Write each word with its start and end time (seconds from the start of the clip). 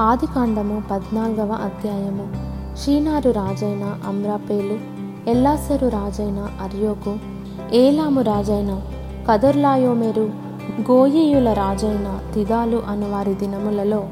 ఆదికాండము 0.00 0.82
పద్నాలుగవ 0.90 1.52
అధ్యాయము. 1.52 2.28
షీనారు 2.76 3.30
రాజైన 3.30 3.96
అమ్రాపేలు 4.08 4.78
ఎల్లాసరు 5.30 5.88
రాజైన 5.88 6.48
అర్యోకు 6.62 7.16
ఏలాము 7.72 8.20
రాజైన 8.20 8.80
కదర్లాయోమెరు 9.28 10.30
గోయియుల 10.90 11.52
రాజైన 11.52 12.18
తిదాలు 12.34 12.82
అను 12.88 13.10
వారి 13.10 13.34
దినములలో 13.34 14.08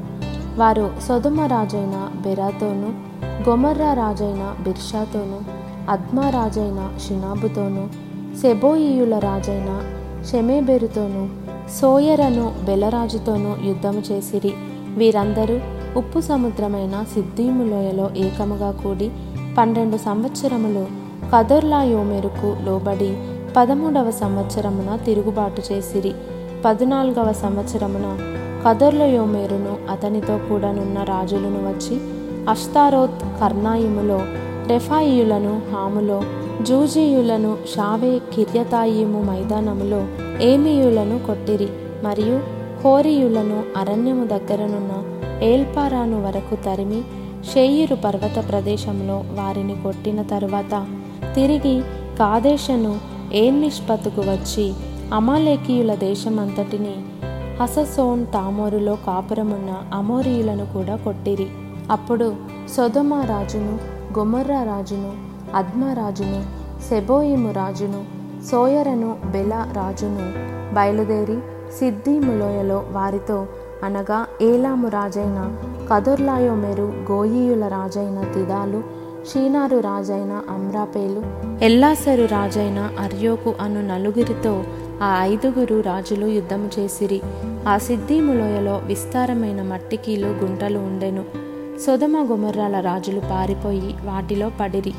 వారు 0.57 0.89
సొదుమ 1.07 1.41
రాజైన 1.41 2.09
బెరాతోను 2.15 2.93
గొమర్రా 3.49 3.93
రాజైన 3.93 4.55
బిర్షాతోను 4.59 5.39
అద్మా 5.89 6.29
రాజైన 6.29 6.89
షినాబుతోను 7.07 7.89
సెబోయియుల 8.41 9.17
రాజైన 9.17 9.81
షెమేబెరుతోను 10.31 11.29
సోయరను 11.81 12.55
బెలరాజుతోనూ 12.65 13.55
యుద్ధము 13.63 14.01
చేసిరి. 14.11 14.53
వీరందరూ 14.97 15.59
ఉప్పు 15.97 16.19
సముద్రమైన 16.19 17.05
సిద్ధీములోయలో 17.13 18.09
ఏకముగా 18.17 18.71
కూడి 18.71 19.09
పన్నెండు 19.57 19.97
సంవత్సరములు 19.97 20.85
కదొర్లాయోమెరుకు 21.33 22.57
లోబడి 22.65 23.17
పదమూడవ 23.57 24.11
సంవత్సరమున 24.11 24.95
తిరుగుబాటు 24.95 25.61
చేసిరి. 25.71 26.13
పద్నాలుగవ 26.65 27.33
సంవత్సరమున 27.33 28.17
కదొర్లయోమేరును 28.67 29.91
అతనితో 29.91 30.37
కూడానున్న 30.37 31.03
రాజులను 31.03 31.69
వచ్చి 31.69 31.97
అష్తారోత్ 32.49 33.41
కర్ణాయిములో 33.41 34.19
రెఫాయియులను 34.67 35.61
హాములో 35.73 36.23
జూజీయులను 36.61 37.57
షావే 37.75 38.19
కిర్యతాయిము 38.33 39.23
మైదానములో 39.23 40.07
ఏమీయులను 40.41 41.19
కొట్టిరి. 41.27 41.69
మరియు 42.03 42.62
హోరియులను 42.83 43.63
అరణ్యము 43.77 44.25
దగ్గరనున్న 44.27 44.91
ఏల్పారాను 45.43 46.25
వరకు 46.25 46.55
తరిమి 46.55 47.01
షేయిరు 47.53 47.95
పర్వత 47.95 48.49
ప్రదేశంలో 48.49 49.13
వారిని 49.13 49.75
కొట్టిన 49.83 50.21
తరువాత 50.21 50.85
తిరిగి 51.35 51.81
కాదేశను 52.19 52.99
ఏన్నిష్పత్తుకు 53.33 54.21
వచ్చి 54.21 54.73
అమాలేకీయుల 55.13 55.95
దేశమంతటిని 55.95 56.95
హససోన్ 57.61 58.25
తామోరులో 58.33 58.95
కాపురమున్న 58.95 59.83
అమోరియులను 59.93 60.65
కూడా 60.65 60.95
కొట్టిరి. 60.95 61.47
అప్పుడు 61.91 62.35
సొదమ 62.77 63.13
రాజును 63.13 63.79
గొమర్రా 64.19 64.63
రాజును 64.63 65.11
అద్మరాజును 65.55 66.45
సెబోయిము 66.89 67.51
రాజును 67.51 68.03
సోయరను 68.51 69.15
బెల 69.25 69.67
రాజును 69.73 70.33
బయలుదేరి 70.75 71.37
సిద్ధిములోయలో 71.79 72.85
వారితో 72.91 73.47
అనగా 73.83 74.25
ఏలాము 74.41 74.87
రాజైన 74.87 75.55
కదుర్లాయోమెరు 75.91 76.93
గోయీయుల 77.11 77.67
రాజైన 77.67 78.23
తిదాలు 78.33 78.83
షీనారు 79.33 79.79
రాజైన 79.79 80.41
అమ్రాపేలు 80.49 81.23
ఎల్లాసరు 81.63 82.25
రాజైన 82.25 82.91
అర్యోకు 82.99 83.53
అను 83.61 83.87
నలుగురితో 83.87 84.63
ఆ 85.03 85.17
ఐదుగురు 85.23 85.81
రాజులు 85.81 86.25
యుద్ధము 86.25 86.69
చేసిరి. 86.79 87.21
ఆ 87.67 87.77
సిద్ధిములోయలో 87.77 88.77
విస్తారమైన 88.77 89.61
మట్టికీలు 89.61 90.27
గుంటలు 90.27 90.79
ఉండెను. 90.79 91.23
సొదమ 91.79 92.27
గుమర్రాల 92.31 92.79
రాజులు 92.79 93.19
పారిపోయి 93.19 93.95
వాటిలో 94.03 94.51
పడిరి. 94.61 94.93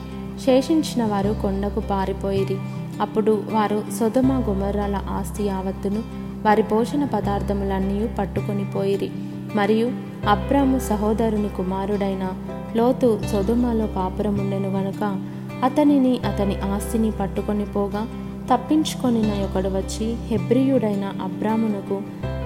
శేషించిన 0.46 1.04
వారు 1.04 1.34
కొండకు 1.42 1.80
పారిపోయిరి. 1.80 2.58
అప్పుడు 3.00 3.42
వారు 3.52 3.82
సొదమ 4.00 4.42
గుమర్రాల 4.48 5.00
ఆస్తి 5.10 5.44
యావత్తును 5.44 6.23
వారి 6.44 6.62
భోజన 6.62 7.04
పదార్థములన్నీ 7.04 8.08
పట్టుకొని 8.18 8.64
పోయిరి. 8.64 9.10
మరియు 9.54 9.90
అబ్రాము 10.28 10.78
సహోదరుని 10.78 11.48
కుమారుడైన 11.48 12.32
లోతు 12.76 13.20
సొదుమలో 13.32 13.86
పాపురముండెను 13.86 14.68
గనుక 14.68 15.20
అతనిని 15.64 16.18
అతని 16.18 16.56
ఆస్తిని 16.56 17.10
పట్టుకొని 17.10 17.64
పోగా 17.64 18.06
తప్పించుకొనిన 18.52 19.26
ఒకడు 19.26 19.68
వచ్చి 19.68 20.12
హెబ్రియుడైన 20.12 21.12
అబ్రామునకు 21.22 22.02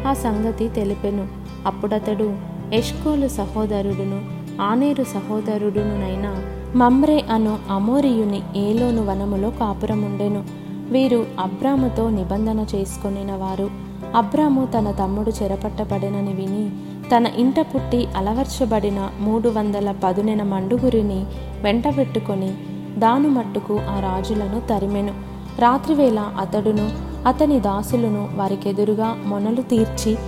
ఆ 0.09 0.13
సంగతి 0.13 0.69
తెలిపెను. 0.69 1.27
అప్పుడతడు 1.67 2.37
ఎష్కోలు 2.73 3.29
సహోదరుడును 3.29 4.23
ఆనేరు 4.63 5.05
సహోదరుడునునైన 5.05 6.43
మమ్రే 6.77 7.25
అను 7.31 7.59
అమోరియుని 7.71 8.43
ఏలోను 8.57 9.05
వనములో 9.05 9.51
కాపురముండెను. 9.51 10.58
వీరు 10.91 11.27
అబ్రాముతో 11.41 12.11
నిబంధన 12.11 12.67
చేసుకొనిన 12.75 13.33
వారు 13.33 13.71
అబ్రాము 14.15 14.67
తన 14.67 14.91
తమ్ముడు 14.91 15.33
చెరపట్టబడినని 15.43 16.33
విని 16.33 16.71
తన 17.17 17.27
ఇంట 17.27 17.61
పుట్టి 17.61 18.07
అలవర్చబడిన 18.17 19.11
మూడు 19.21 19.49
వందల 19.49 19.95
పదునెన 20.05 20.43
మండుగురిని 20.43 21.25
వెంటబెట్టుకొని 21.63 22.55
దాను 22.99 23.29
మట్టుకు 23.29 23.75
ఆ 23.75 24.01
రాజులను 24.01 24.61
తరిమెను. 24.61 25.15
రాత్రివేళ 25.59 26.19
అతడును 26.19 26.91
అతని 27.29 27.61
దాసులను 27.61 28.29
వారికెదురుగా 28.35 29.17
మొనలు 29.27 29.63
తీర్చి 29.63 30.19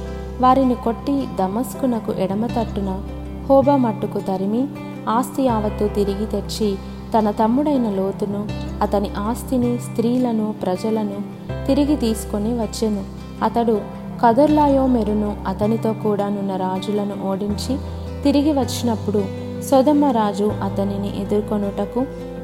వారిని 0.41 0.75
కొట్టి 0.75 1.27
దమస్కునకు 1.41 2.13
ఎడమ 2.13 2.47
తట్టున 2.47 3.03
హోబా 3.51 3.77
మట్టుకు 3.77 4.19
తరిమి 4.19 4.67
ఆస్తి 5.09 5.43
యావత్తు 5.43 5.89
తిరిగి 5.89 6.27
తెచ్చి 6.27 6.77
తన 7.19 7.31
తమ్ముడైన 7.31 7.91
లోతును 7.91 8.49
అతని 8.83 9.11
ఆస్తిని 9.19 9.79
స్త్రీలను 9.79 10.55
ప్రజలను 10.63 11.41
తిరిగి 11.67 11.97
తీసుకొని 11.97 12.61
వచ్చెను. 12.61 13.05
అతడు 13.45 13.81
కదర్లాయో 14.25 14.87
మెరును 14.87 15.37
అతనితో 15.47 15.93
కూడానున్న 15.93 16.57
రాజులను 16.57 17.29
ఓడించి 17.29 17.79
తిరిగి 18.23 18.53
వచ్చినప్పుడు 18.53 19.25
సొదమ 19.63 20.05
రాజు 20.05 20.53
అతనిని 20.63 21.23
ఎదుర్కొనుటకు 21.23 22.01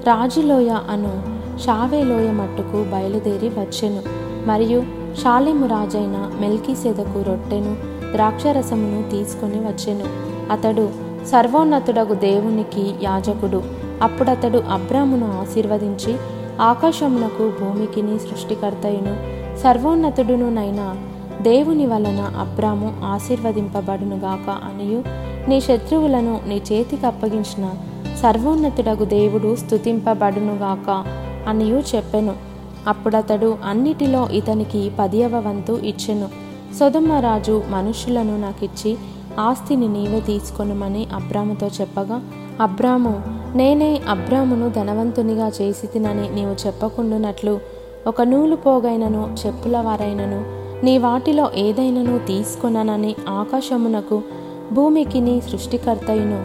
రాజులోయ 0.07 0.69
అను 0.69 1.23
షావేలోయ 1.59 2.31
మట్టుకు 2.31 2.85
బయలుదేరి 2.93 3.49
వచ్చెను. 3.49 4.03
మరియు 4.47 4.83
షాలిము 5.23 5.67
రాజైన 5.67 6.31
మెల్కీసెదకు 6.41 7.23
రొట్టెను 7.23 7.77
ద్రాక్షరసమును 8.13 9.11
తీసుకొని 9.11 9.59
వచ్చెను. 9.59 10.05
అతడు 10.53 10.89
సర్వోన్నతుడగు 11.27 12.15
దేవునికి 12.15 12.95
యాజకుడు. 13.03 13.86
అప్పుడతడు 14.03 14.59
అబ్రామును 14.59 15.41
ఆశీర్వదించి 15.41 16.17
ఆకాశమునకు 16.61 17.53
భూమికిని 17.61 18.19
సృష్టికర్తయును 18.19 19.37
సర్వోన్నతుడునునైనా 19.59 20.97
దేవుని 21.43 21.87
వలన 21.87 22.33
అబ్రాము 22.39 23.01
ఆశీర్వదింపబడునుగాక 23.05 24.51
అనియు 24.51 25.03
నీ 25.49 25.61
శత్రువులను 25.61 26.41
నీ 26.49 26.57
చేతికి 26.73 27.07
అప్పగించిన 27.07 27.71
సర్వోన్నతుడగు 28.23 29.05
దేవుడు 29.05 29.57
స్థుతింపబడునుగాక 29.57 31.05
అనియు 31.49 31.97
చెప్పెను. 31.97 32.35
అప్పుడతడు 32.89 33.59
అన్నిటిలో 33.65 34.29
ఇతనికి 34.29 34.91
పదియవ 34.99 35.37
వంతు 35.37 35.73
ఇచ్చెను. 35.73 36.29
సొదమ్మరాజు 36.81 37.63
మనుషులను 37.71 38.39
నాకిచ్చి 38.39 38.97
ఆస్తిని 39.41 39.89
నీవే 39.89 40.21
తీసుకొనుమని 40.21 41.07
అబ్రాముతో 41.15 41.67
చెప్పగా 41.67 42.21
అబ్రాము 42.61 43.23
నేనే 43.55 44.01
అబ్రామును 44.09 44.69
ధనవంతునిగా 44.69 45.49
చేసి 45.49 45.87
తినని 45.87 46.31
నీవు 46.31 46.67
చెప్పకుండునట్లు 46.67 47.61
ఒక 48.07 48.23
నూలు 48.23 48.57
పోగైనను 48.57 49.37
చెప్పుల 49.47 49.81
వారైనను 49.81 50.41
నీ 50.85 50.99
వాటిలో 50.99 51.51
ఏదైనను 51.57 52.19
తీసుకొననని 52.19 53.17
ఆకాశమునకు 53.29 54.23
భూమికిని 54.73 55.41
సృష్టికర్తయును 55.41 56.41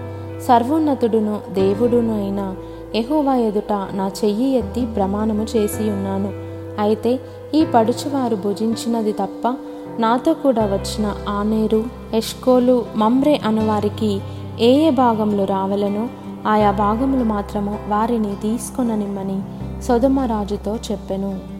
సర్వోన్నతుడును 0.48 1.40
దేవుడును 1.50 2.14
అయిన 2.14 2.56
ఎహోవా 2.96 3.36
ఎదుట 3.36 3.74
నా 3.92 4.12
చెయ్యి 4.24 4.56
ఎత్తి 4.56 4.86
ప్రమాణము 4.86 5.44
చేసి 5.44 5.90
ఉన్నాను 5.90 6.32
అయితే 6.80 7.20
ఈ 7.54 7.66
పడుచువారు 7.74 8.36
భుజించినది 8.36 9.12
తప్ప 9.12 9.56
నాతో 10.00 10.34
కూడా 10.34 10.66
వచ్చిన 10.66 11.16
ఆనేరు 11.28 11.86
ఎష్కోలు 12.14 12.86
మమ్రే 12.96 13.42
అనువారికి 13.46 14.22
ఏ 14.60 14.76
ఏ 14.82 14.90
భాగంలో 14.90 15.46
రావలనో? 15.46 16.10
ఆయా 16.48 16.72
భాగములు 16.72 17.24
మాత్రము 17.24 17.80
వారిని 17.88 18.36
తీసుకొననిమ్మని 18.36 19.42
సొదమ 19.82 20.20
రాజుతో 20.20 20.76
చెప్పెను. 20.76 21.51